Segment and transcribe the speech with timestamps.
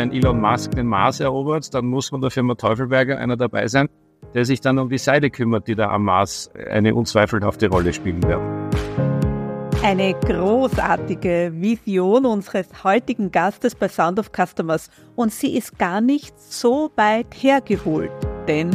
[0.00, 3.90] wenn Elon Musk den Mars erobert, dann muss von der Firma Teufelberger einer dabei sein,
[4.32, 8.22] der sich dann um die Seile kümmert, die da am Mars eine unzweifelhafte Rolle spielen
[8.22, 8.70] werden.
[9.84, 14.88] Eine großartige Vision unseres heutigen Gastes bei Sound of Customers.
[15.16, 18.10] Und sie ist gar nicht so weit hergeholt,
[18.48, 18.70] denn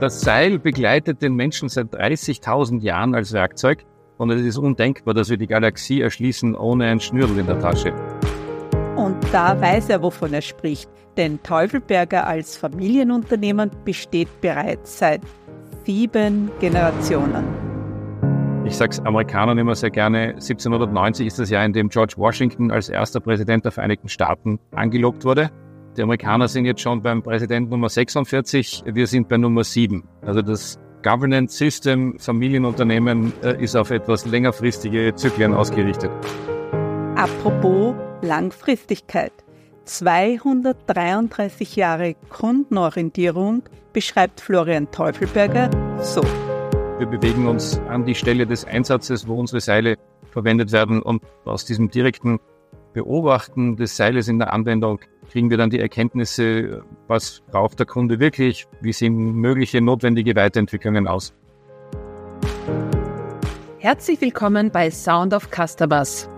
[0.00, 3.84] das Seil begleitet den Menschen seit 30.000 Jahren als Werkzeug
[4.18, 7.94] und es ist undenkbar, dass wir die Galaxie erschließen ohne ein Schnürl in der Tasche.
[9.00, 15.22] Und da weiß er, wovon er spricht, denn Teufelberger als Familienunternehmen besteht bereits seit
[15.86, 17.44] sieben Generationen.
[18.66, 22.70] Ich sage es Amerikanern immer sehr gerne, 1790 ist das Jahr, in dem George Washington
[22.70, 25.50] als erster Präsident der Vereinigten Staaten angelobt wurde.
[25.96, 30.04] Die Amerikaner sind jetzt schon beim Präsident Nummer 46, wir sind bei Nummer 7.
[30.26, 36.10] Also das Governance System Familienunternehmen äh, ist auf etwas längerfristige Zyklen ausgerichtet.
[37.20, 39.34] Apropos Langfristigkeit.
[39.84, 43.62] 233 Jahre Kundenorientierung
[43.92, 45.68] beschreibt Florian Teufelberger
[46.00, 46.22] so.
[46.96, 49.98] Wir bewegen uns an die Stelle des Einsatzes, wo unsere Seile
[50.30, 52.40] verwendet werden und aus diesem direkten
[52.94, 58.18] Beobachten des Seiles in der Anwendung kriegen wir dann die Erkenntnisse, was braucht der Kunde
[58.18, 61.34] wirklich, wie sehen mögliche notwendige Weiterentwicklungen aus.
[63.82, 66.28] Herzlich willkommen bei Sound of Customers.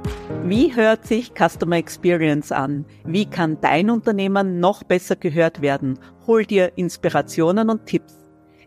[0.45, 2.85] Wie hört sich Customer Experience an?
[3.05, 5.99] Wie kann dein Unternehmen noch besser gehört werden?
[6.29, 8.15] Hol dir Inspirationen und Tipps.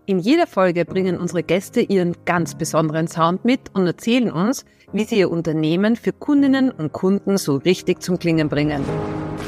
[0.05, 5.05] In jeder Folge bringen unsere Gäste ihren ganz besonderen Sound mit und erzählen uns, wie
[5.05, 8.83] sie ihr Unternehmen für Kundinnen und Kunden so richtig zum Klingen bringen.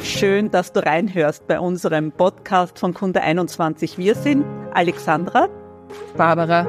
[0.03, 3.97] Schön, dass du reinhörst bei unserem Podcast von Kunde 21.
[3.97, 5.49] Wir sind Alexandra,
[6.15, 6.65] Barbara.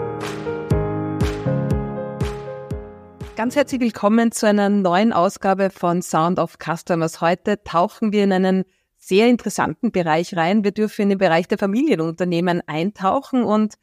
[3.38, 7.20] Ganz herzlich willkommen zu einer neuen Ausgabe von Sound of Customers.
[7.20, 8.64] Heute tauchen wir in einen
[8.96, 10.64] sehr interessanten Bereich rein.
[10.64, 13.74] Wir dürfen in den Bereich der Familienunternehmen eintauchen und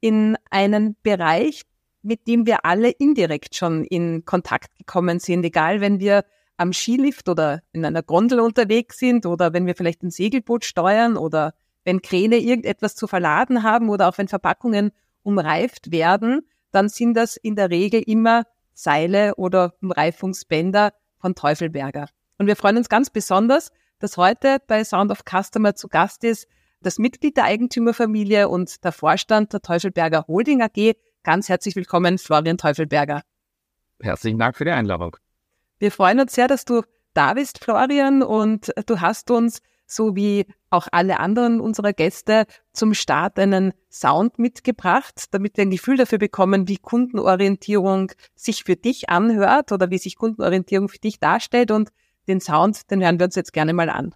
[0.00, 1.62] in einen Bereich,
[2.02, 6.24] mit dem wir alle indirekt schon in Kontakt gekommen sind, egal wenn wir
[6.56, 11.16] am Skilift oder in einer Gondel unterwegs sind oder wenn wir vielleicht ein Segelboot steuern
[11.16, 14.90] oder wenn Kräne irgendetwas zu verladen haben oder auch wenn Verpackungen
[15.22, 16.40] umreift werden,
[16.72, 18.42] dann sind das in der Regel immer
[18.74, 22.08] Seile oder Umreifungsbänder von Teufelberger.
[22.38, 23.70] Und wir freuen uns ganz besonders,
[24.00, 26.46] dass heute bei Sound of Customer zu Gast ist
[26.84, 30.94] das Mitglied der Eigentümerfamilie und der Vorstand der Teufelberger Holding AG.
[31.22, 33.22] Ganz herzlich willkommen, Florian Teufelberger.
[34.00, 35.16] Herzlichen Dank für die Einladung.
[35.78, 36.82] Wir freuen uns sehr, dass du
[37.14, 39.60] da bist, Florian, und du hast uns,
[39.94, 45.70] so wie auch alle anderen unserer Gäste, zum Start einen Sound mitgebracht, damit wir ein
[45.70, 51.20] Gefühl dafür bekommen, wie Kundenorientierung sich für dich anhört oder wie sich Kundenorientierung für dich
[51.20, 51.70] darstellt.
[51.70, 51.90] Und
[52.26, 54.14] den Sound, den hören wir uns jetzt gerne mal an.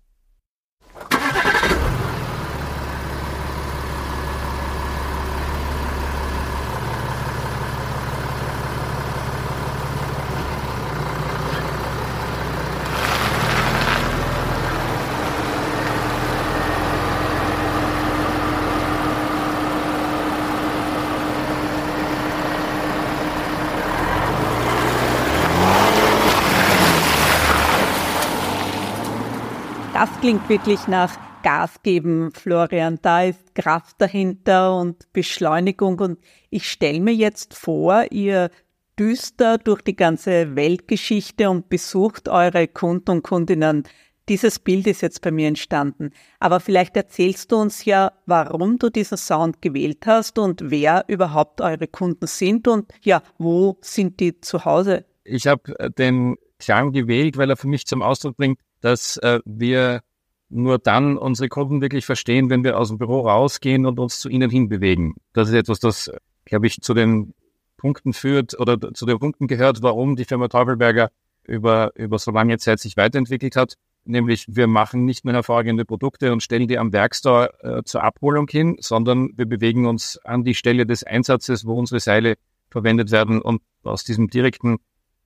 [30.20, 32.98] Klingt wirklich nach Gas geben, Florian.
[33.00, 36.00] Da ist Kraft dahinter und Beschleunigung.
[36.00, 36.18] Und
[36.50, 38.50] ich stelle mir jetzt vor, ihr
[38.98, 43.84] düster durch die ganze Weltgeschichte und besucht eure Kunden und Kundinnen.
[44.28, 46.10] Dieses Bild ist jetzt bei mir entstanden.
[46.40, 51.60] Aber vielleicht erzählst du uns ja, warum du diesen Sound gewählt hast und wer überhaupt
[51.60, 55.04] eure Kunden sind und ja, wo sind die zu Hause?
[55.22, 60.02] Ich habe den Klang gewählt, weil er für mich zum Ausdruck bringt, dass äh, wir
[60.50, 64.28] nur dann unsere Kunden wirklich verstehen, wenn wir aus dem Büro rausgehen und uns zu
[64.28, 65.14] ihnen hinbewegen.
[65.32, 66.10] Das ist etwas, das,
[66.44, 67.34] glaube ich, zu den
[67.76, 71.10] Punkten führt oder zu den Punkten gehört, warum die Firma Teufelberger
[71.44, 73.74] über, über so lange Zeit sich weiterentwickelt hat.
[74.04, 78.48] Nämlich, wir machen nicht mehr hervorragende Produkte und stellen die am Werkstore äh, zur Abholung
[78.48, 82.36] hin, sondern wir bewegen uns an die Stelle des Einsatzes, wo unsere Seile
[82.70, 84.78] verwendet werden und aus diesem direkten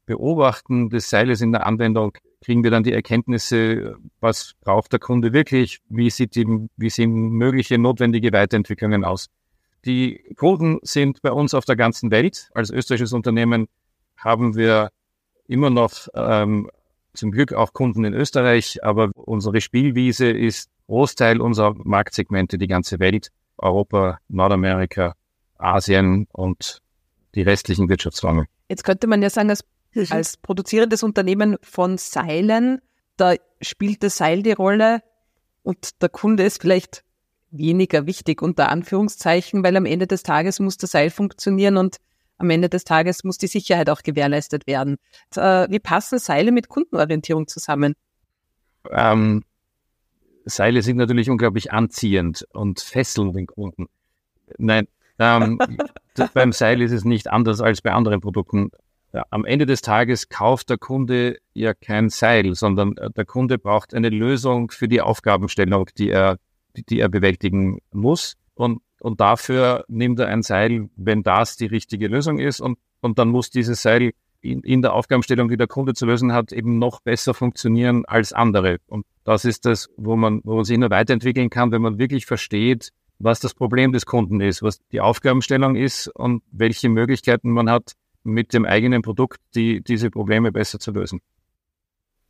[0.07, 5.33] Beobachten des Seiles in der Anwendung kriegen wir dann die Erkenntnisse, was braucht der Kunde
[5.33, 6.47] wirklich, wie, sieht die,
[6.77, 9.29] wie sehen mögliche notwendige Weiterentwicklungen aus.
[9.85, 12.51] Die Kunden sind bei uns auf der ganzen Welt.
[12.55, 13.69] Als österreichisches Unternehmen
[14.17, 14.91] haben wir
[15.47, 16.71] immer noch ähm,
[17.15, 22.99] zum Glück auch Kunden in Österreich, aber unsere Spielwiese ist Großteil unserer Marktsegmente, die ganze
[22.99, 25.15] Welt, Europa, Nordamerika,
[25.59, 26.81] Asien und
[27.35, 28.47] die restlichen Wirtschaftsräume.
[28.69, 30.07] Jetzt könnte man ja sagen, als Mhm.
[30.11, 32.81] Als produzierendes Unternehmen von Seilen,
[33.17, 35.03] da spielt das Seil die Rolle,
[35.63, 37.05] und der Kunde ist vielleicht
[37.51, 41.99] weniger wichtig unter Anführungszeichen, weil am Ende des Tages muss das Seil funktionieren und
[42.39, 44.97] am Ende des Tages muss die Sicherheit auch gewährleistet werden.
[45.37, 47.95] Äh, wie passen Seile mit Kundenorientierung zusammen?
[48.91, 49.45] Ähm,
[50.45, 53.87] Seile sind natürlich unglaublich anziehend und fesseln den Kunden.
[54.59, 55.59] Nein, ähm,
[56.35, 58.71] beim Seil ist es nicht anders als bei anderen Produkten.
[59.13, 63.59] Ja, am Ende des Tages kauft der Kunde ja kein Seil, sondern äh, der Kunde
[63.59, 66.39] braucht eine Lösung für die Aufgabenstellung, die er,
[66.75, 68.37] die er bewältigen muss.
[68.55, 72.61] Und, und dafür nimmt er ein Seil, wenn das die richtige Lösung ist.
[72.61, 76.33] Und, und dann muss dieses Seil in, in der Aufgabenstellung, die der Kunde zu lösen
[76.33, 78.79] hat, eben noch besser funktionieren als andere.
[78.87, 82.25] Und das ist das, wo man, wo man sich nur weiterentwickeln kann, wenn man wirklich
[82.25, 87.71] versteht, was das Problem des Kunden ist, was die Aufgabenstellung ist und welche Möglichkeiten man
[87.71, 87.93] hat,
[88.25, 91.21] mit dem eigenen Produkt die, diese Probleme besser zu lösen.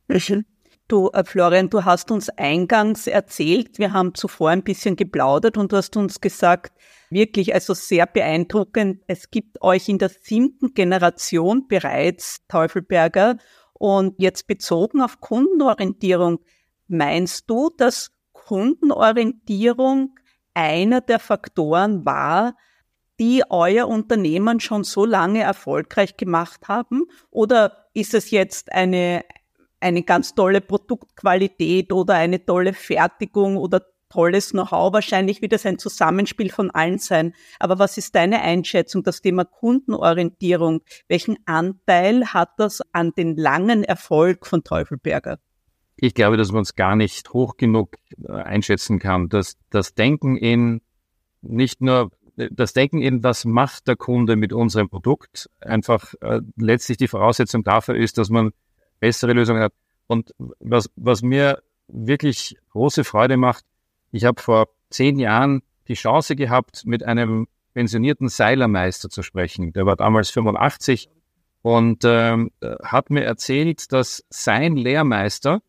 [0.07, 0.45] Mhm.
[0.89, 5.71] Du, äh, Florian, du hast uns eingangs erzählt, wir haben zuvor ein bisschen geplaudert und
[5.71, 6.73] du hast uns gesagt,
[7.09, 13.37] wirklich also sehr beeindruckend, es gibt euch in der siebten Generation bereits Teufelberger
[13.73, 16.39] und jetzt bezogen auf Kundenorientierung,
[16.87, 20.15] meinst du, dass Kundenorientierung
[20.53, 22.55] einer der Faktoren war,
[23.19, 27.05] die euer Unternehmen schon so lange erfolgreich gemacht haben?
[27.29, 29.23] Oder ist es jetzt eine,
[29.79, 34.93] eine ganz tolle Produktqualität oder eine tolle Fertigung oder tolles Know-how?
[34.93, 37.33] Wahrscheinlich wird es ein Zusammenspiel von allen sein.
[37.59, 40.81] Aber was ist deine Einschätzung, das Thema Kundenorientierung?
[41.07, 45.39] Welchen Anteil hat das an den langen Erfolg von Teufelberger?
[45.95, 49.29] Ich glaube, dass man es gar nicht hoch genug äh, einschätzen kann.
[49.29, 50.81] dass das Denken in
[51.41, 56.97] nicht nur das Denken in, was macht der Kunde mit unserem Produkt, einfach äh, letztlich
[56.97, 58.51] die Voraussetzung dafür ist, dass man
[58.99, 59.73] bessere Lösungen hat.
[60.07, 63.65] Und was, was mir wirklich große Freude macht,
[64.11, 69.73] ich habe vor zehn Jahren die Chance gehabt, mit einem pensionierten Seilermeister zu sprechen.
[69.73, 71.09] Der war damals 85
[71.61, 72.51] und ähm,
[72.83, 75.61] hat mir erzählt, dass sein Lehrmeister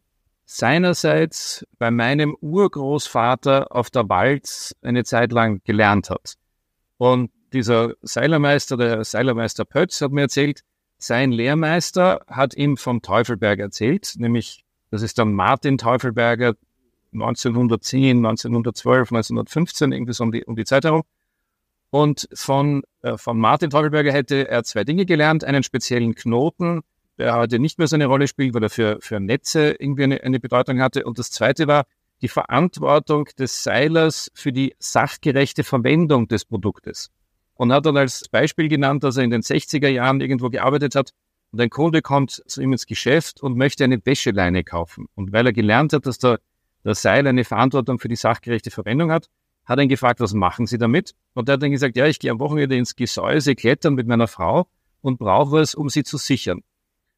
[0.44, 6.34] seinerseits bei meinem Urgroßvater auf der Walz eine Zeit lang gelernt hat.
[6.96, 10.62] Und dieser Seilermeister, der Seilermeister Pötz, hat mir erzählt,
[10.98, 16.54] sein Lehrmeister hat ihm vom Teufelberg erzählt, nämlich, das ist dann Martin Teufelberger
[17.12, 21.02] 1910, 1912, 1915, irgendwie so um die, um die Zeit herum.
[21.90, 26.82] Und von, äh, von Martin Teufelberger hätte er zwei Dinge gelernt, einen speziellen Knoten,
[27.18, 30.22] der heute nicht mehr so eine Rolle spielt, weil er für, für Netze irgendwie eine,
[30.22, 31.04] eine Bedeutung hatte.
[31.04, 31.84] Und das zweite war,
[32.24, 37.10] die Verantwortung des Seilers für die sachgerechte Verwendung des Produktes.
[37.52, 41.10] Und hat dann als Beispiel genannt, dass er in den 60er Jahren irgendwo gearbeitet hat
[41.52, 45.06] und ein Kunde kommt zu ihm ins Geschäft und möchte eine Wäscheleine kaufen.
[45.14, 46.40] Und weil er gelernt hat, dass der,
[46.82, 49.28] der Seil eine Verantwortung für die sachgerechte Verwendung hat,
[49.66, 51.12] hat er ihn gefragt, was machen Sie damit?
[51.34, 54.28] Und er hat dann gesagt, ja, ich gehe am Wochenende ins Gesäuse klettern mit meiner
[54.28, 54.66] Frau
[55.02, 56.62] und brauche was, um sie zu sichern.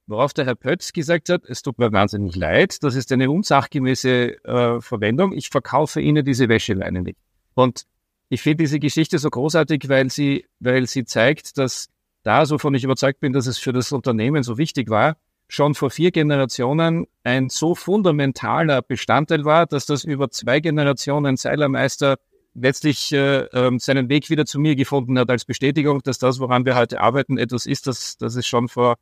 [0.09, 4.45] Worauf der Herr Pötz gesagt hat, es tut mir wahnsinnig leid, das ist eine unsachgemäße
[4.45, 7.19] äh, Verwendung, ich verkaufe Ihnen diese Wäscheleine nicht.
[7.55, 7.87] Und
[8.29, 11.89] ich finde diese Geschichte so großartig, weil sie, weil sie zeigt, dass
[12.23, 15.17] da, so von ich überzeugt bin, dass es für das Unternehmen so wichtig war,
[15.49, 22.17] schon vor vier Generationen ein so fundamentaler Bestandteil war, dass das über zwei Generationen Seilermeister
[22.55, 26.65] letztlich äh, äh, seinen Weg wieder zu mir gefunden hat als Bestätigung, dass das, woran
[26.65, 28.97] wir heute arbeiten, etwas ist, das, das es schon vor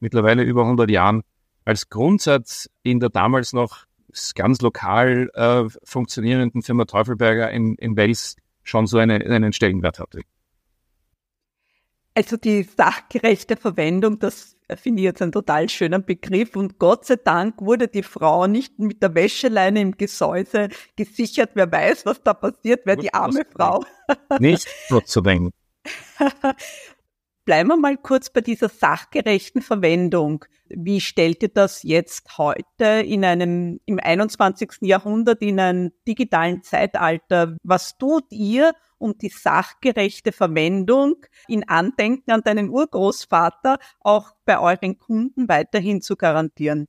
[0.00, 1.22] mittlerweile über 100 Jahren
[1.64, 3.86] als Grundsatz in der damals noch
[4.34, 10.22] ganz lokal äh, funktionierenden Firma Teufelberger in, in Wels schon so eine, einen Stellenwert hatte.
[12.14, 16.56] Also die sachgerechte Verwendung, das finde ich jetzt einen total schönen Begriff.
[16.56, 21.50] Und Gott sei Dank wurde die Frau nicht mit der Wäscheleine im Gesäuse gesichert.
[21.54, 23.84] Wer weiß, was da passiert, wäre die arme Frau.
[24.38, 25.52] Nicht Gott zu denken.
[27.46, 30.44] Bleiben wir mal kurz bei dieser sachgerechten Verwendung.
[30.68, 34.78] Wie stellt ihr das jetzt heute in einem, im 21.
[34.80, 37.56] Jahrhundert, in einem digitalen Zeitalter?
[37.62, 44.98] Was tut ihr, um die sachgerechte Verwendung in Andenken an deinen Urgroßvater auch bei euren
[44.98, 46.88] Kunden weiterhin zu garantieren?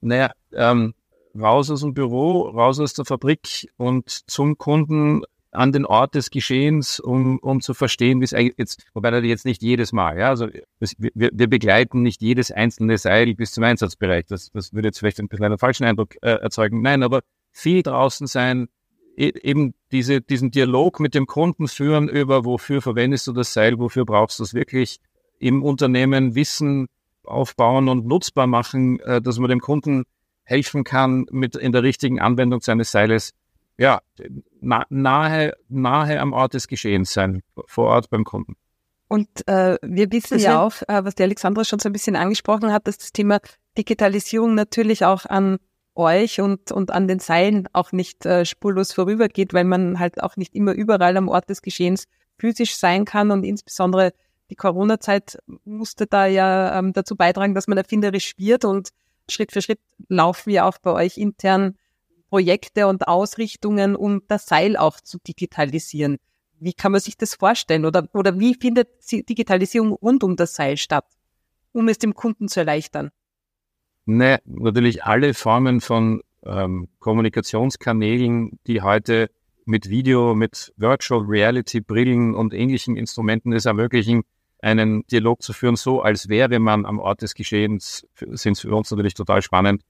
[0.00, 0.94] Naja, ähm,
[1.36, 6.30] raus aus dem Büro, raus aus der Fabrik und zum Kunden an den Ort des
[6.30, 10.18] Geschehens, um, um zu verstehen, wie es eigentlich jetzt, wobei natürlich jetzt nicht jedes Mal,
[10.18, 14.26] ja, also wir, wir begleiten nicht jedes einzelne Seil bis zum Einsatzbereich.
[14.26, 16.80] Das, das würde jetzt vielleicht ein bisschen einen falschen Eindruck äh, erzeugen.
[16.80, 18.68] Nein, aber viel draußen sein,
[19.16, 23.78] e, eben diese, diesen Dialog mit dem Kunden führen über, wofür verwendest du das Seil,
[23.78, 25.00] wofür brauchst du es wirklich,
[25.38, 26.88] im Unternehmen Wissen
[27.24, 30.04] aufbauen und nutzbar machen, äh, dass man dem Kunden
[30.44, 33.32] helfen kann mit in der richtigen Anwendung seines Seiles,
[33.78, 34.00] ja,
[34.60, 38.56] na, nahe, nahe am Ort des Geschehens sein, vor Ort beim Kunden.
[39.08, 42.16] Und äh, wir wissen das ja auch, äh, was die Alexandra schon so ein bisschen
[42.16, 43.40] angesprochen hat, dass das Thema
[43.76, 45.58] Digitalisierung natürlich auch an
[45.94, 50.36] euch und, und an den Seilen auch nicht äh, spurlos vorübergeht, weil man halt auch
[50.36, 52.04] nicht immer überall am Ort des Geschehens
[52.38, 53.30] physisch sein kann.
[53.30, 54.14] Und insbesondere
[54.48, 58.64] die Corona-Zeit musste da ja ähm, dazu beitragen, dass man erfinderisch wird.
[58.64, 58.90] Und
[59.28, 61.76] Schritt für Schritt laufen wir auch bei euch intern
[62.32, 66.16] Projekte und Ausrichtungen, um das Seil auch zu digitalisieren.
[66.58, 67.84] Wie kann man sich das vorstellen?
[67.84, 71.04] Oder, oder wie findet Digitalisierung rund um das Seil statt,
[71.72, 73.10] um es dem Kunden zu erleichtern?
[74.06, 79.28] Ne, natürlich alle Formen von ähm, Kommunikationskanälen, die heute
[79.66, 84.22] mit Video, mit Virtual Reality Brillen und ähnlichen Instrumenten es ermöglichen,
[84.60, 88.90] einen Dialog zu führen, so als wäre man am Ort des Geschehens, sind für uns
[88.90, 89.82] natürlich total spannend,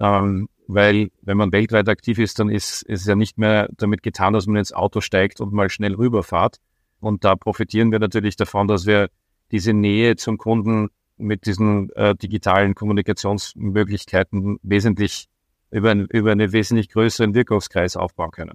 [0.00, 4.02] ähm, weil wenn man weltweit aktiv ist, dann ist, ist es ja nicht mehr damit
[4.02, 6.58] getan, dass man ins Auto steigt und mal schnell rüberfahrt.
[7.00, 9.08] Und da profitieren wir natürlich davon, dass wir
[9.50, 15.26] diese Nähe zum Kunden mit diesen äh, digitalen Kommunikationsmöglichkeiten wesentlich
[15.70, 18.54] über, ein, über einen wesentlich größeren Wirkungskreis aufbauen können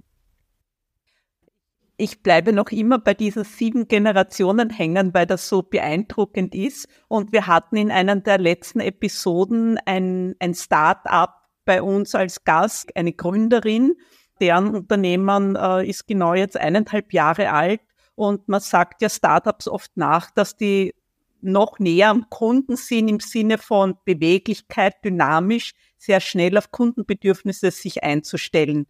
[2.00, 6.88] ich bleibe noch immer bei diesen sieben Generationen hängen, weil das so beeindruckend ist.
[7.08, 11.39] Und wir hatten in einer der letzten Episoden ein, ein Start-up
[11.70, 13.94] bei uns als Gast, eine Gründerin,
[14.40, 17.80] deren Unternehmen äh, ist genau jetzt eineinhalb Jahre alt.
[18.16, 20.92] Und man sagt ja Startups oft nach, dass die
[21.40, 28.02] noch näher am Kunden sind im Sinne von Beweglichkeit, dynamisch, sehr schnell auf Kundenbedürfnisse sich
[28.02, 28.88] einzustellen.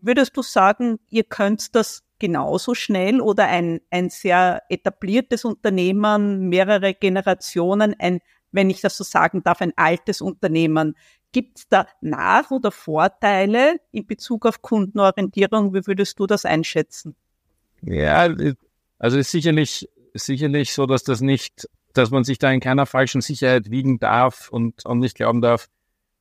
[0.00, 6.92] Würdest du sagen, ihr könnt das genauso schnell oder ein, ein sehr etabliertes Unternehmen, mehrere
[6.92, 8.18] Generationen, ein,
[8.56, 10.96] wenn ich das so sagen darf, ein altes Unternehmen.
[11.30, 15.74] Gibt es da Nach- oder Vorteile in Bezug auf Kundenorientierung?
[15.74, 17.14] Wie würdest du das einschätzen?
[17.82, 18.28] Ja,
[18.98, 23.20] also ist sicherlich, sicherlich so, dass das nicht, dass man sich da in keiner falschen
[23.20, 25.68] Sicherheit wiegen darf und, und nicht glauben darf,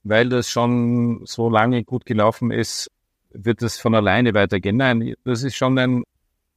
[0.04, 2.92] weil das schon so lange gut gelaufen ist,
[3.32, 4.78] wird es von alleine weitergehen.
[4.78, 6.04] Nein, das ist schon ein,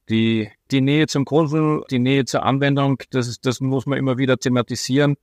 [0.09, 4.17] die, die Nähe zum Kunden, die Nähe zur Anwendung, das, ist, das muss man immer
[4.17, 5.15] wieder thematisieren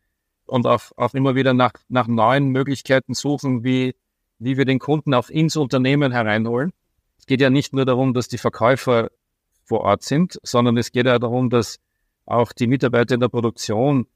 [0.46, 3.94] und auch, auch immer wieder nach, nach neuen Möglichkeiten suchen, wie,
[4.38, 6.72] wie wir den Kunden auch ins Unternehmen hereinholen.
[7.18, 9.10] Es geht ja nicht nur darum, dass die Verkäufer
[9.64, 11.78] vor Ort sind, sondern es geht ja darum, dass
[12.24, 14.06] auch die Mitarbeiter in der Produktion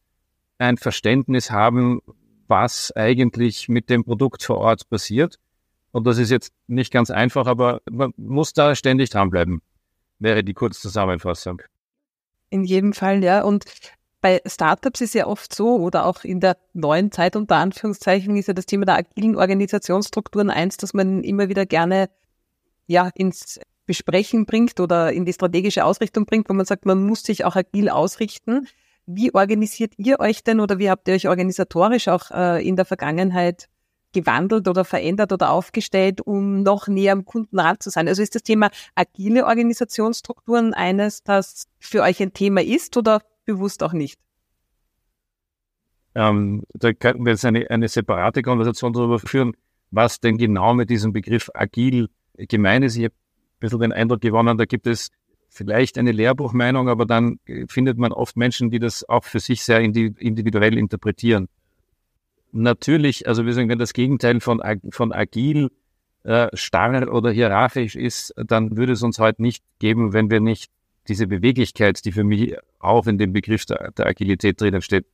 [0.59, 2.01] ein Verständnis haben,
[2.47, 5.39] was eigentlich mit dem Produkt vor Ort passiert
[5.93, 9.61] und das ist jetzt nicht ganz einfach, aber man muss da ständig dranbleiben,
[10.19, 11.63] wäre die Kurzzusammenfassung.
[12.51, 13.43] In jedem Fall, ja.
[13.43, 13.65] Und
[14.21, 18.49] bei Startups ist ja oft so, oder auch in der neuen Zeit unter Anführungszeichen, ist
[18.49, 22.11] ja das Thema der agilen Organisationsstrukturen eins, dass man immer wieder gerne
[22.87, 27.23] ja ins Besprechen bringt oder in die strategische Ausrichtung bringt, wo man sagt, man muss
[27.23, 28.69] sich auch agil ausrichten.
[29.07, 32.85] Wie organisiert ihr euch denn oder wie habt ihr euch organisatorisch auch äh, in der
[32.85, 33.69] Vergangenheit
[34.12, 38.07] gewandelt oder verändert oder aufgestellt, um noch näher am Kunden ran zu sein?
[38.07, 43.21] Also ist das Thema agile Organisationsstrukturen eines, das für euch ein Thema ist oder
[43.54, 44.19] bewusst auch nicht?
[46.14, 49.52] Ähm, da könnten wir jetzt eine, eine separate Konversation darüber führen,
[49.90, 52.97] was denn genau mit diesem Begriff agil gemein ist.
[52.97, 55.11] Ich habe ein bisschen den Eindruck gewonnen, da gibt es
[55.49, 57.38] vielleicht eine Lehrbuchmeinung, aber dann
[57.69, 61.49] findet man oft Menschen, die das auch für sich sehr individuell interpretieren
[62.52, 65.71] natürlich, also wir sagen, wenn das Gegenteil von, von agil
[66.25, 70.71] äh, starr oder hierarchisch ist, dann würde es uns heute nicht geben, wenn wir nicht
[71.09, 75.07] diese Beweglichkeit, die für mich auch in dem Begriff der, der Agilität drinnen steht.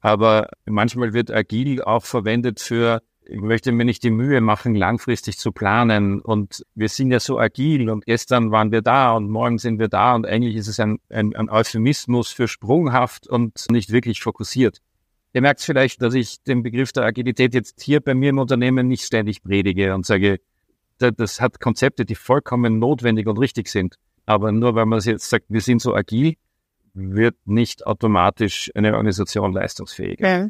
[0.00, 5.38] Aber manchmal wird agil auch verwendet für, ich möchte mir nicht die Mühe machen, langfristig
[5.38, 6.20] zu planen.
[6.20, 9.88] Und wir sind ja so agil und gestern waren wir da und morgen sind wir
[9.88, 14.80] da und eigentlich ist es ein, ein, ein Euphemismus für sprunghaft und nicht wirklich fokussiert.
[15.32, 18.88] Ihr merkt vielleicht, dass ich den Begriff der Agilität jetzt hier bei mir im Unternehmen
[18.88, 20.40] nicht ständig predige und sage,
[20.98, 23.96] das hat Konzepte, die vollkommen notwendig und richtig sind.
[24.26, 26.34] Aber nur weil man jetzt sagt, wir sind so agil,
[26.94, 30.20] wird nicht automatisch eine Organisation leistungsfähig.
[30.20, 30.46] Ja.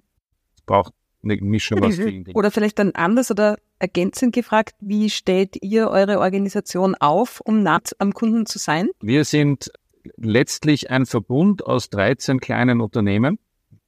[0.55, 2.37] Es braucht eine Mischung aus vielen Dingen.
[2.37, 7.81] Oder vielleicht dann anders oder ergänzend gefragt, wie stellt ihr eure Organisation auf, um nah
[7.99, 8.89] am Kunden zu sein?
[9.01, 9.71] Wir sind
[10.17, 13.39] letztlich ein Verbund aus 13 kleinen Unternehmen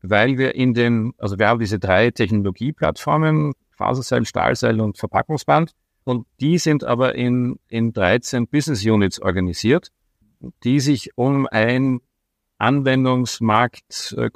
[0.03, 5.73] weil wir in den, also wir haben diese drei Technologieplattformen, Faserseil, Stahlseil und Verpackungsband.
[6.05, 9.93] Und die sind aber in, in 13 Business Units organisiert,
[10.65, 12.01] die sich um ein
[12.59, 14.31] Anwendungsmarkt, äh,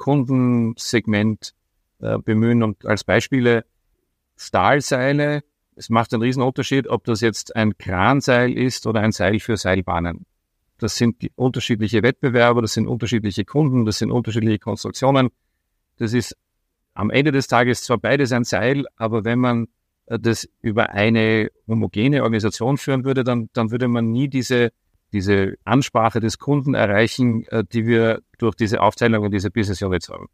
[1.99, 2.63] äh, bemühen.
[2.63, 3.65] Und als Beispiele
[4.37, 5.43] Stahlseile.
[5.75, 9.57] Es macht einen riesen Unterschied, ob das jetzt ein Kranseil ist oder ein Seil für
[9.57, 10.25] Seilbahnen.
[10.77, 15.29] Das sind unterschiedliche Wettbewerber, das sind unterschiedliche Kunden, das sind unterschiedliche Konstruktionen.
[15.97, 16.37] Das ist
[16.93, 19.67] am Ende des Tages zwar beides ein Seil, aber wenn man
[20.07, 24.71] das über eine homogene Organisation führen würde, dann, dann würde man nie diese,
[25.11, 30.09] diese Ansprache des Kunden erreichen, äh, die wir durch diese Aufteilung und diese Business Units
[30.09, 30.27] haben.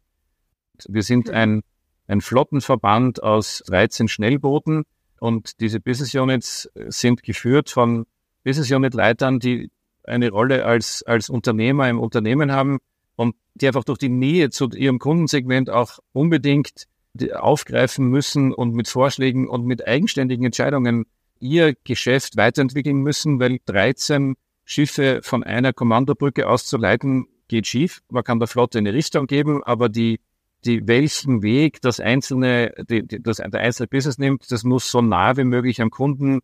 [0.88, 1.62] Wir sind ein,
[2.06, 4.84] ein Flottenverband aus 13 Schnellbooten
[5.20, 8.06] und diese Business Units sind geführt von
[8.44, 9.70] Business Unit Leitern, die
[10.04, 12.78] eine Rolle als, als Unternehmer im Unternehmen haben
[13.16, 16.86] und die einfach durch die Nähe zu ihrem Kundensegment auch unbedingt
[17.34, 21.06] aufgreifen müssen und mit Vorschlägen und mit eigenständigen Entscheidungen
[21.40, 28.02] ihr Geschäft weiterentwickeln müssen, weil 13 Schiffe von einer Kommandobrücke auszuleiten geht schief.
[28.10, 30.20] Man kann der Flotte eine Richtung geben, aber die,
[30.64, 35.02] die welchen Weg das einzelne, die, die, das der einzelne Business nimmt, das muss so
[35.02, 36.40] nah wie möglich am Kunden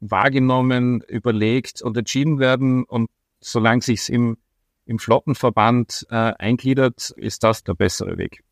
[0.00, 2.84] wahrgenommen, überlegt und entschieden werden.
[2.84, 3.08] Und
[3.40, 4.36] solange sich's im,
[4.84, 8.42] im Flottenverband äh, eingliedert, ist das der bessere Weg.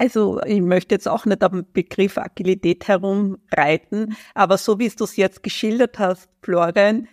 [0.00, 5.16] Also ich möchte jetzt auch nicht am Begriff Agilität herumreiten, aber so wie du es
[5.16, 7.06] jetzt geschildert hast, Florian,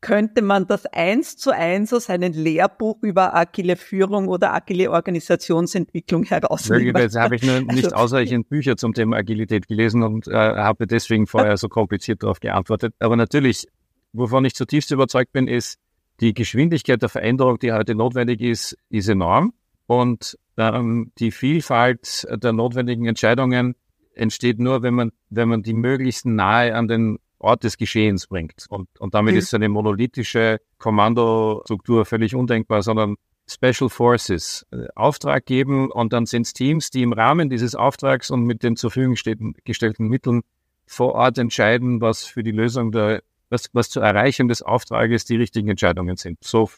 [0.00, 6.24] könnte man das eins zu eins aus einem Lehrbuch über agile Führung oder agile Organisationsentwicklung
[6.24, 6.96] herausnehmen.
[6.96, 10.88] Jetzt habe ich nur nicht also, ausreichend Bücher zum Thema Agilität gelesen und äh, habe
[10.88, 12.92] deswegen vorher so kompliziert darauf geantwortet.
[12.98, 13.68] Aber natürlich,
[14.12, 15.78] wovon ich zutiefst überzeugt bin, ist,
[16.18, 19.52] die Geschwindigkeit der Veränderung, die heute notwendig ist, ist enorm.
[19.86, 23.74] Und ähm, die Vielfalt der notwendigen Entscheidungen
[24.14, 28.66] entsteht nur, wenn man, wenn man die möglichst nahe an den Ort des Geschehens bringt.
[28.68, 29.38] Und, und damit mhm.
[29.38, 33.16] ist eine monolithische Kommandostruktur völlig undenkbar, sondern
[33.48, 38.30] Special Forces äh, Auftrag geben und dann sind es Teams, die im Rahmen dieses Auftrags
[38.30, 39.16] und mit den zur Verfügung
[39.64, 40.42] gestellten Mitteln
[40.86, 45.36] vor Ort entscheiden, was für die Lösung der, was, was zur Erreichung des Auftrages die
[45.36, 46.38] richtigen Entscheidungen sind.
[46.42, 46.70] So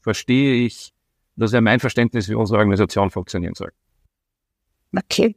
[0.00, 0.92] verstehe ich,
[1.36, 3.72] das wäre mein Verständnis, wie unsere Organisation funktionieren soll.
[4.96, 5.36] Okay.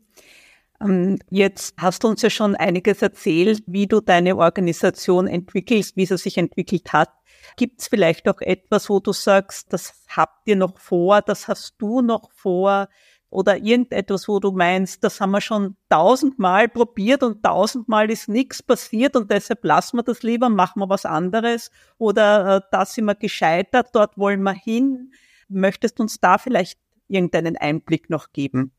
[0.82, 6.06] Ähm, jetzt hast du uns ja schon einiges erzählt, wie du deine Organisation entwickelst, wie
[6.06, 7.10] sie sich entwickelt hat.
[7.58, 11.76] Gibt es vielleicht auch etwas, wo du sagst, das habt ihr noch vor, das hast
[11.78, 12.90] du noch vor?
[13.30, 18.64] Oder irgendetwas, wo du meinst, das haben wir schon tausendmal probiert und tausendmal ist nichts
[18.64, 21.70] passiert und deshalb lassen wir das lieber, machen wir was anderes.
[21.98, 25.12] Oder äh, da sind wir gescheitert, dort wollen wir hin.
[25.48, 28.72] Möchtest du uns da vielleicht irgendeinen Einblick noch geben?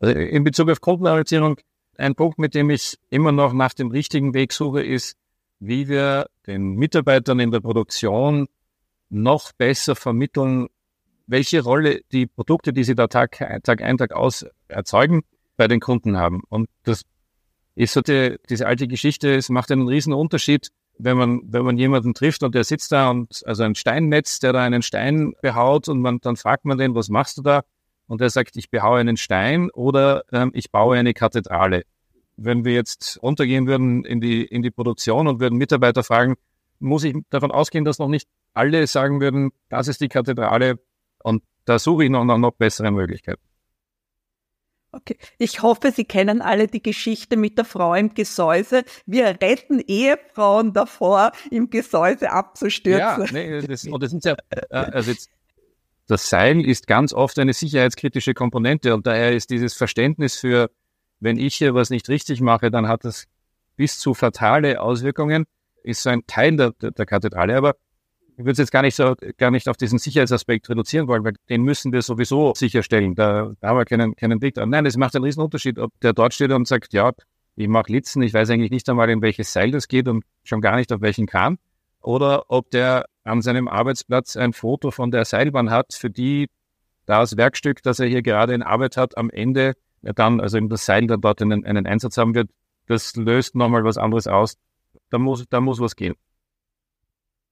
[0.00, 1.58] Also in Bezug auf Kundenorientierung,
[1.96, 5.16] ein Punkt, mit dem ich immer noch nach dem richtigen Weg suche, ist,
[5.60, 8.46] wie wir den Mitarbeitern in der Produktion
[9.10, 10.68] noch besser vermitteln,
[11.26, 15.22] welche Rolle die Produkte, die sie da Tag, Tag ein, Tag aus erzeugen,
[15.56, 16.42] bei den Kunden haben.
[16.48, 17.02] Und das
[17.74, 21.78] ist so die, diese alte Geschichte, es macht einen riesen Unterschied, wenn man, wenn man
[21.78, 25.88] jemanden trifft und der sitzt da und, also ein Steinnetz, der da einen Stein behaut
[25.88, 27.62] und man, dann fragt man den, was machst du da?
[28.08, 31.84] und er sagt, ich behaue einen Stein oder ähm, ich baue eine Kathedrale.
[32.36, 36.36] Wenn wir jetzt runtergehen würden in die, in die Produktion und würden Mitarbeiter fragen,
[36.80, 40.78] muss ich davon ausgehen, dass noch nicht alle sagen würden, das ist die Kathedrale
[41.22, 43.42] und da suche ich noch, noch, noch bessere Möglichkeiten.
[44.90, 45.18] Okay.
[45.36, 48.84] Ich hoffe, Sie kennen alle die Geschichte mit der Frau im Gesäuse.
[49.04, 53.26] Wir retten Ehefrauen davor, im Gesäuse abzustürzen.
[53.26, 55.30] Ja, nee, das, und das sind ja, äh, also jetzt
[56.08, 60.70] das Seil ist ganz oft eine sicherheitskritische Komponente und daher ist dieses Verständnis für,
[61.20, 63.26] wenn ich hier was nicht richtig mache, dann hat das
[63.76, 65.44] bis zu fatale Auswirkungen,
[65.82, 67.56] ist so ein Teil der, der Kathedrale.
[67.56, 67.76] Aber
[68.38, 71.34] ich würde es jetzt gar nicht so, gar nicht auf diesen Sicherheitsaspekt reduzieren wollen, weil
[71.48, 73.16] den müssen wir sowieso sicherstellen.
[73.16, 74.70] Da, da haben wir keinen, keinen Weg dran.
[74.70, 77.10] Nein, es macht einen riesen Unterschied, ob der dort steht und sagt, ja,
[77.56, 80.60] ich mache Litzen, ich weiß eigentlich nicht einmal, in welches Seil das geht und schon
[80.60, 81.58] gar nicht auf welchen Kran.
[82.00, 86.48] Oder ob der an seinem Arbeitsplatz ein Foto von der Seilbahn hat, für die
[87.06, 90.86] das Werkstück, das er hier gerade in Arbeit hat, am Ende dann, also in das
[90.86, 92.50] Seil dann dort einen, einen Einsatz haben wird,
[92.86, 94.54] das löst nochmal was anderes aus.
[95.10, 96.14] Da muss, da muss was gehen.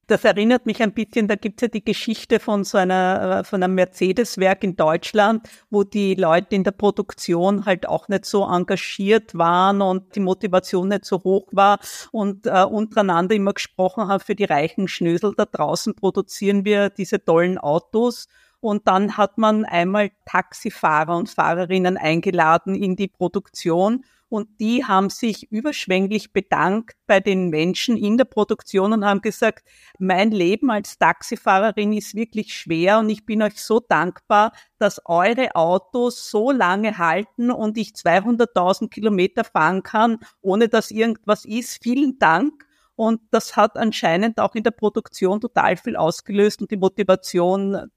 [0.08, 3.60] Das erinnert mich ein bisschen, da gibt's ja die Geschichte von so einer, äh, von
[3.60, 9.36] einem Mercedes-Werk in Deutschland, wo die Leute in der Produktion halt auch nicht so engagiert
[9.36, 11.80] waren und die Motivation nicht so hoch war
[12.12, 17.24] und äh, untereinander immer gesprochen haben, für die reichen Schnösel da draußen produzieren wir diese
[17.24, 18.28] tollen Autos.
[18.60, 25.08] Und dann hat man einmal Taxifahrer und Fahrerinnen eingeladen in die Produktion und die haben
[25.08, 29.66] sich überschwänglich bedankt bei den Menschen in der Produktion und haben gesagt,
[29.98, 35.54] mein Leben als Taxifahrerin ist wirklich schwer und ich bin euch so dankbar, dass eure
[35.54, 41.82] Autos so lange halten und ich 200.000 Kilometer fahren kann, ohne dass irgendwas ist.
[41.82, 42.66] Vielen Dank.
[42.96, 47.90] Und das hat anscheinend auch in der Produktion total viel ausgelöst und die Motivation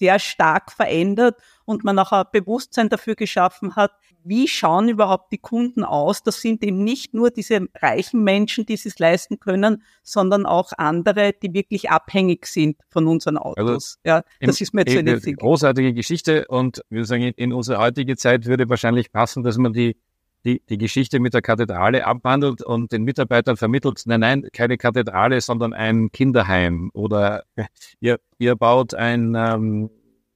[0.00, 1.36] sehr stark verändert
[1.66, 3.92] und man auch ein Bewusstsein dafür geschaffen hat,
[4.24, 6.22] wie schauen überhaupt die Kunden aus.
[6.22, 11.32] Das sind eben nicht nur diese reichen Menschen, die es leisten können, sondern auch andere,
[11.32, 13.58] die wirklich abhängig sind von unseren Autos.
[13.58, 18.16] Also ja, das ist mir jetzt eine großartige Geschichte und wir sagen, in unsere heutige
[18.16, 19.96] Zeit würde wahrscheinlich passen, dass man die
[20.44, 25.40] die, die Geschichte mit der Kathedrale abwandelt und den Mitarbeitern vermittelt, nein, nein, keine Kathedrale,
[25.40, 27.44] sondern ein Kinderheim oder
[28.00, 29.90] ihr, ihr baut ein, ähm,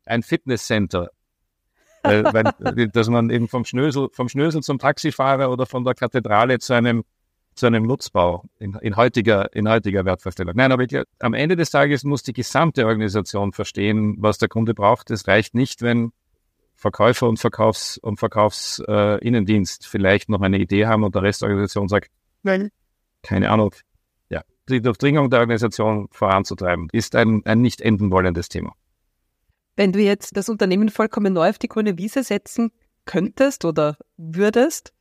[0.05, 1.11] ein Fitnesscenter.
[2.03, 6.59] äh, weil, dass man eben vom Schnösel, vom Schnösel zum Taxifahrer oder von der Kathedrale
[6.59, 7.05] zu einem,
[7.55, 10.55] zu einem Nutzbau in, in heutiger, in heutiger Wertvorstellung.
[10.55, 14.75] Nein, aber ich, am Ende des Tages muss die gesamte Organisation verstehen, was der Kunde
[14.75, 15.11] braucht.
[15.11, 16.13] Es reicht nicht, wenn
[16.85, 21.49] Verkäufer und Verkaufs- und Verkaufsinnendienst äh, vielleicht noch eine Idee haben und der Rest der
[21.49, 22.11] Organisation sagt,
[22.43, 22.71] nein,
[23.23, 23.75] keine Ahnung.
[24.29, 28.75] Ja, die Durchdringung der Organisation voranzutreiben, ist ein, ein nicht enden wollendes Thema.
[29.77, 32.71] Wenn du jetzt das Unternehmen vollkommen neu auf die grüne Wiese setzen
[33.07, 34.93] könntest oder würdest,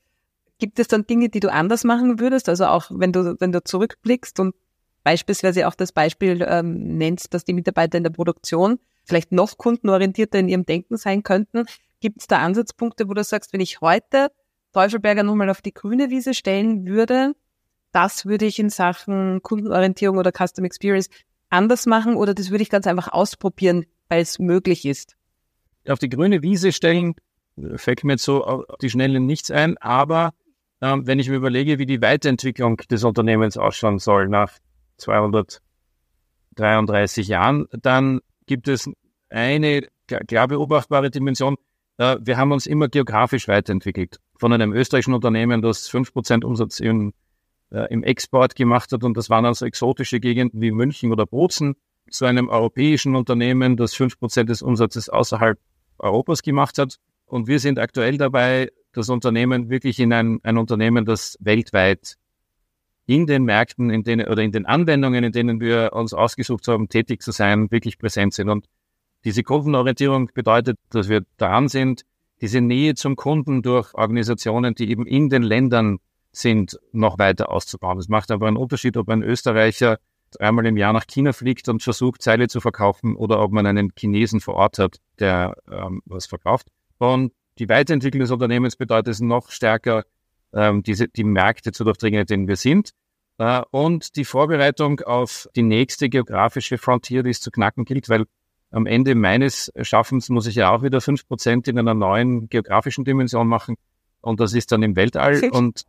[0.59, 2.47] gibt es dann Dinge, die du anders machen würdest?
[2.47, 4.55] Also auch wenn du, wenn du zurückblickst und
[5.03, 10.39] beispielsweise auch das Beispiel ähm, nennst, dass die Mitarbeiter in der Produktion vielleicht noch kundenorientierter
[10.39, 11.65] in ihrem Denken sein könnten.
[11.99, 14.29] Gibt es da Ansatzpunkte, wo du sagst, wenn ich heute
[14.73, 17.33] Teufelberger nochmal auf die grüne Wiese stellen würde,
[17.91, 21.09] das würde ich in Sachen Kundenorientierung oder Custom Experience
[21.49, 25.15] anders machen oder das würde ich ganz einfach ausprobieren, weil es möglich ist?
[25.87, 27.13] Auf die grüne Wiese stellen
[27.75, 30.33] fällt mir jetzt so auf die Schnelle nichts ein, aber
[30.81, 34.53] ähm, wenn ich mir überlege, wie die Weiterentwicklung des Unternehmens ausschauen soll nach
[34.97, 38.89] 233 Jahren, dann gibt es
[39.29, 39.88] eine
[40.27, 41.58] klar beobachtbare Dimension.
[41.97, 44.19] Äh, wir haben uns immer geografisch weiterentwickelt.
[44.38, 47.13] Von einem österreichischen Unternehmen, das 5% Umsatz im,
[47.71, 51.75] äh, im Export gemacht hat und das waren also exotische Gegenden wie München oder Bozen,
[52.10, 55.58] zu einem europäischen Unternehmen, das 5% des Umsatzes außerhalb
[55.97, 56.97] Europas gemacht hat.
[57.25, 62.17] Und wir sind aktuell dabei, das Unternehmen wirklich in ein, ein Unternehmen, das weltweit
[63.05, 66.89] in den Märkten, in denen oder in den Anwendungen, in denen wir uns ausgesucht haben,
[66.89, 68.49] tätig zu sein, wirklich präsent sind.
[68.49, 68.65] Und
[69.25, 72.03] diese Kundenorientierung bedeutet, dass wir daran sind,
[72.41, 75.99] diese Nähe zum Kunden durch Organisationen, die eben in den Ländern
[76.31, 77.99] sind, noch weiter auszubauen.
[77.99, 79.99] Es macht aber einen Unterschied, ob ein Österreicher
[80.39, 83.91] einmal im Jahr nach China fliegt und versucht, Seile zu verkaufen oder ob man einen
[83.97, 86.69] Chinesen vor Ort hat, der ähm, was verkauft.
[86.97, 90.05] Und die Weiterentwicklung des Unternehmens bedeutet es noch stärker,
[90.53, 92.91] ähm, diese, die Märkte zu durchdringen, in denen wir sind.
[93.37, 98.25] Äh, und die Vorbereitung auf die nächste geografische Frontier, die es zu knacken gilt, weil
[98.71, 103.05] am Ende meines Schaffens muss ich ja auch wieder fünf Prozent in einer neuen geografischen
[103.05, 103.75] Dimension machen.
[104.21, 105.49] Und das ist dann im Weltall.
[105.51, 105.85] Und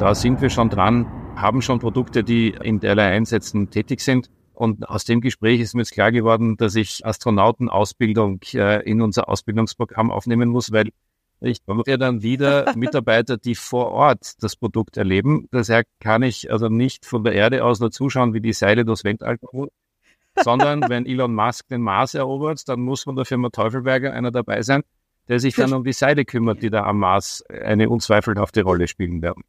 [0.00, 4.30] da sind wir schon dran, haben schon Produkte, die in derlei Einsätzen tätig sind.
[4.52, 9.28] Und aus dem Gespräch ist mir jetzt klar geworden, dass ich Astronautenausbildung äh, in unser
[9.28, 10.90] Ausbildungsprogramm aufnehmen muss, weil
[11.40, 15.48] ich brauche dann wieder Mitarbeiter, die vor Ort das Produkt erleben.
[15.50, 19.04] Daher kann ich also nicht von der Erde aus nur zuschauen, wie die Seile durchs
[19.04, 19.68] Weltall kommen,
[20.42, 24.62] sondern wenn Elon Musk den Mars erobert, dann muss von der Firma Teufelberger einer dabei
[24.62, 24.82] sein,
[25.28, 29.22] der sich dann um die Seile kümmert, die da am Mars eine unzweifelhafte Rolle spielen
[29.22, 29.44] werden.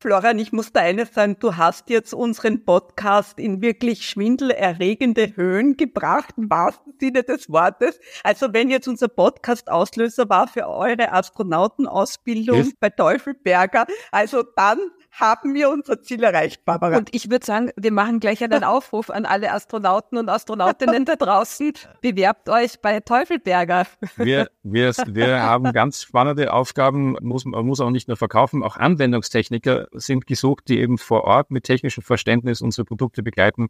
[0.00, 5.76] Florian, ich muss da eines sagen, du hast jetzt unseren Podcast in wirklich schwindelerregende Höhen
[5.76, 7.98] gebracht, im wahrsten Sinne des Wortes.
[8.22, 12.72] Also wenn jetzt unser Podcast Auslöser war für eure Astronautenausbildung yes.
[12.78, 14.78] bei Teufelberger, also dann
[15.10, 16.98] haben wir unser Ziel erreicht, Barbara.
[16.98, 21.16] Und ich würde sagen, wir machen gleich einen Aufruf an alle Astronauten und Astronautinnen da
[21.16, 21.72] draußen.
[22.00, 23.86] Bewerbt euch bei Teufelberger.
[24.16, 28.76] Wir, wir, wir haben ganz spannende Aufgaben, muss, man muss auch nicht nur verkaufen, auch
[28.76, 33.68] Anwendungstechniker sind gesucht, die eben vor Ort mit technischem Verständnis unsere Produkte begleiten.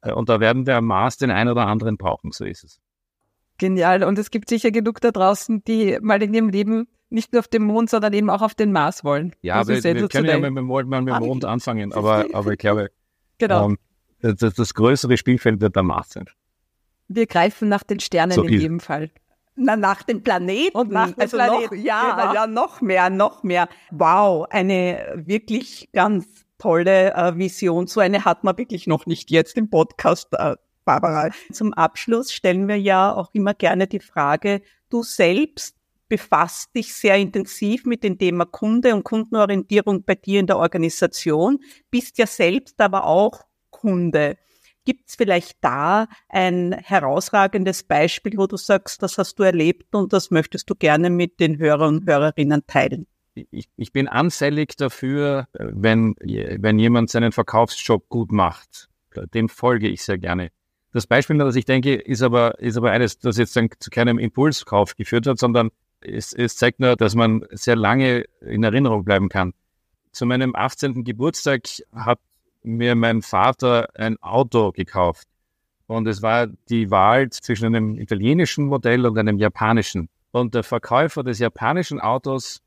[0.00, 2.80] Äh, und da werden wir am Mars den einen oder anderen brauchen, so ist es.
[3.58, 4.04] Genial.
[4.04, 7.48] Und es gibt sicher genug da draußen, die mal in ihrem Leben nicht nur auf
[7.48, 9.34] dem Mond, sondern eben auch auf den Mars wollen.
[9.42, 12.52] Ja, aber wir, wir können ja mit dem Mond, mit dem Mond anfangen, aber, aber
[12.52, 12.90] ich glaube,
[13.38, 13.66] genau.
[13.66, 13.78] Ähm,
[14.20, 16.26] das, das, größere Spielfeld wird der Mars sein.
[17.08, 19.10] Wir greifen nach den Sternen so in jedem Fall.
[19.54, 20.76] Na, nach den Planeten.
[20.76, 21.76] Und nach also Planeten.
[21.76, 22.34] Noch, ja, genau.
[22.34, 23.68] ja, noch mehr, noch mehr.
[23.90, 26.26] Wow, eine wirklich ganz
[26.58, 27.86] tolle äh, Vision.
[27.86, 31.30] So eine hat man wirklich noch nicht jetzt im Podcast, äh, Barbara.
[31.52, 35.75] Zum Abschluss stellen wir ja auch immer gerne die Frage, du selbst
[36.08, 41.58] befasst dich sehr intensiv mit dem Thema Kunde und Kundenorientierung bei dir in der Organisation,
[41.90, 44.36] bist ja selbst aber auch Kunde.
[44.84, 50.12] Gibt es vielleicht da ein herausragendes Beispiel, wo du sagst, das hast du erlebt und
[50.12, 53.06] das möchtest du gerne mit den Hörern und Hörerinnen teilen?
[53.34, 58.88] Ich, ich bin anfällig dafür, wenn, wenn jemand seinen Verkaufsjob gut macht.
[59.34, 60.50] Dem folge ich sehr gerne.
[60.92, 64.18] Das Beispiel, das ich denke, ist aber, ist aber eines, das jetzt dann zu keinem
[64.18, 65.70] Impulskauf geführt hat, sondern
[66.06, 69.52] es, es zeigt nur, dass man sehr lange in Erinnerung bleiben kann.
[70.12, 71.04] Zu meinem 18.
[71.04, 71.62] Geburtstag
[71.94, 72.18] hat
[72.62, 75.28] mir mein Vater ein Auto gekauft.
[75.86, 80.08] Und es war die Wahl zwischen einem italienischen Modell und einem japanischen.
[80.32, 82.60] Und der Verkäufer des japanischen Autos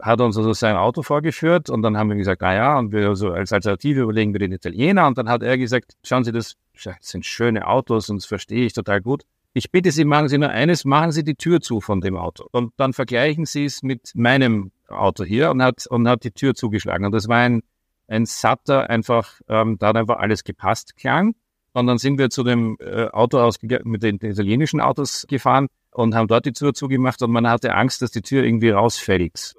[0.00, 3.14] hat uns also sein Auto vorgeführt und dann haben wir gesagt, na ja, und wir
[3.14, 6.56] so als Alternative überlegen wir den Italiener und dann hat er gesagt, schauen Sie, das
[7.00, 9.22] sind schöne Autos und das verstehe ich total gut.
[9.54, 12.46] Ich bitte Sie, machen Sie nur eines, machen Sie die Tür zu von dem Auto
[12.50, 16.54] und dann vergleichen Sie es mit meinem Auto hier und hat, und hat die Tür
[16.54, 17.06] zugeschlagen.
[17.06, 17.62] Und das war ein
[18.08, 21.34] ein satter, einfach, ähm, da hat einfach alles gepasst klang.
[21.72, 23.50] Und dann sind wir zu dem äh, Auto
[23.84, 27.74] mit den, den, italienischen Autos gefahren und haben dort die Tür zugemacht und man hatte
[27.74, 29.54] Angst, dass die Tür irgendwie rausfällt.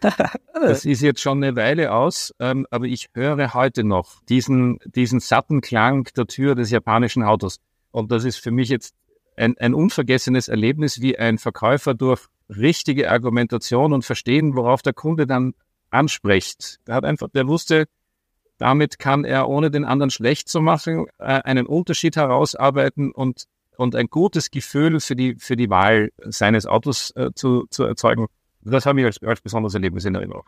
[0.54, 5.20] das ist jetzt schon eine Weile aus, ähm, aber ich höre heute noch diesen, diesen
[5.20, 7.58] satten Klang der Tür des japanischen Autos.
[7.90, 8.94] Und das ist für mich jetzt
[9.38, 15.26] ein, ein unvergessenes Erlebnis, wie ein Verkäufer durch richtige Argumentation und Verstehen, worauf der Kunde
[15.26, 15.54] dann
[15.90, 16.78] anspricht.
[16.86, 17.86] Der hat einfach, der wusste,
[18.58, 23.44] damit kann er, ohne den anderen schlecht zu machen, äh, einen Unterschied herausarbeiten und,
[23.76, 28.26] und ein gutes Gefühl für die, für die Wahl seines Autos äh, zu, zu erzeugen.
[28.60, 30.44] Das habe ich als, als besonderes Erlebnis in Erinnerung.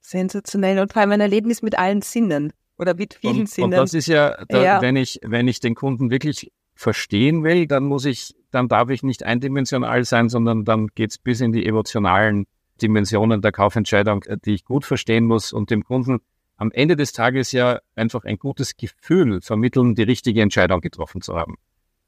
[0.00, 3.66] Sensationell und vor allem ein Erlebnis mit allen Sinnen oder mit vielen und, Sinnen.
[3.66, 6.50] Und das ist ja, da, ja, wenn ich, wenn ich den Kunden wirklich
[6.82, 11.40] verstehen will, dann muss ich, dann darf ich nicht eindimensional sein, sondern dann geht's bis
[11.40, 12.46] in die emotionalen
[12.82, 16.20] Dimensionen der Kaufentscheidung, äh, die ich gut verstehen muss und dem Kunden
[16.56, 21.36] am Ende des Tages ja einfach ein gutes Gefühl vermitteln, die richtige Entscheidung getroffen zu
[21.36, 21.56] haben.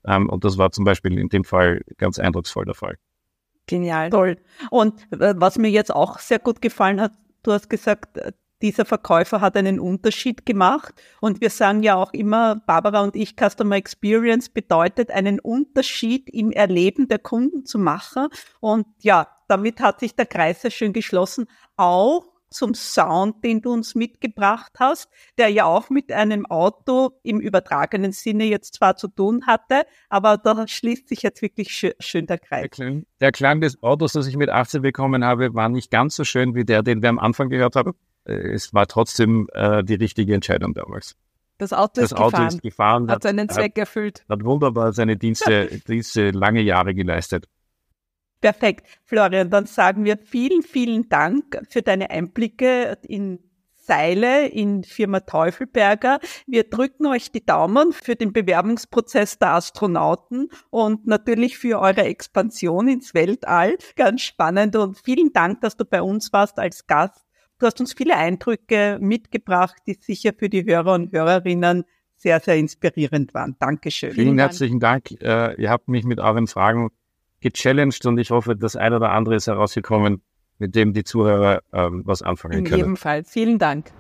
[0.04, 2.96] Ähm, und das war zum Beispiel in dem Fall ganz eindrucksvoll der Fall.
[3.66, 4.10] Genial.
[4.10, 4.37] Toll.
[4.70, 7.12] Und äh, was mir jetzt auch sehr gut gefallen hat,
[7.44, 8.32] du hast gesagt, äh,
[8.64, 10.94] dieser Verkäufer hat einen Unterschied gemacht.
[11.20, 16.50] Und wir sagen ja auch immer, Barbara und ich, Customer Experience bedeutet, einen Unterschied im
[16.50, 18.29] Erleben der Kunden zu machen.
[18.61, 21.46] Und ja, damit hat sich der Kreis sehr schön geschlossen.
[21.77, 27.40] Auch zum Sound, den du uns mitgebracht hast, der ja auch mit einem Auto im
[27.40, 32.27] übertragenen Sinne jetzt zwar zu tun hatte, aber da schließt sich jetzt wirklich schön, schön
[32.27, 32.62] der Kreis.
[32.62, 36.16] Der Klang, der Klang, des Autos, das ich mit 18 bekommen habe, war nicht ganz
[36.16, 37.94] so schön wie der, den wir am Anfang gehört haben.
[38.24, 41.16] Äh, es war trotzdem äh, die richtige Entscheidung damals.
[41.58, 42.48] Das Auto ist das Auto gefahren.
[42.48, 44.24] Ist gefahren hat seinen Zweck hat, erfüllt.
[44.28, 47.48] Hat wunderbar seine Dienste, Dienste lange Jahre geleistet.
[48.40, 48.87] Perfekt.
[49.04, 53.38] Florian, dann sagen wir vielen, vielen Dank für deine Einblicke in
[53.87, 56.18] Seile in Firma Teufelberger.
[56.46, 62.88] Wir drücken euch die Daumen für den Bewerbungsprozess der Astronauten und natürlich für eure Expansion
[62.88, 63.76] ins Weltall.
[63.96, 67.23] Ganz spannend und vielen Dank, dass du bei uns warst als Gast.
[67.59, 71.85] Du hast uns viele Eindrücke mitgebracht, die sicher für die Hörer und Hörerinnen
[72.17, 73.57] sehr, sehr inspirierend waren.
[73.59, 74.12] Dankeschön.
[74.12, 75.11] Vielen herzlichen Dank.
[75.21, 76.90] Äh, ihr habt mich mit euren Fragen
[77.40, 80.23] gechallenged und ich hoffe, das eine oder andere ist herausgekommen,
[80.59, 82.67] mit dem die Zuhörer ähm, was anfangen können.
[82.67, 83.25] In jedem Fall.
[83.25, 83.93] Vielen Dank.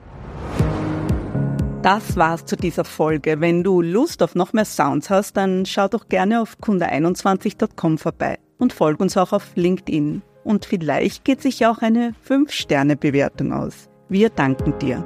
[1.82, 3.40] Das war's zu dieser Folge.
[3.40, 8.38] Wenn du Lust auf noch mehr Sounds hast, dann schau doch gerne auf kunde21.com vorbei
[8.58, 13.88] und folg uns auch auf LinkedIn und vielleicht geht sich auch eine 5-Sterne-Bewertung aus.
[14.08, 15.04] Wir danken dir.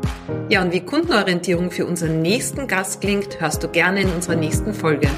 [0.51, 4.75] Ja, und wie Kundenorientierung für unseren nächsten Gast klingt, hörst du gerne in unserer nächsten
[4.75, 5.09] Folge.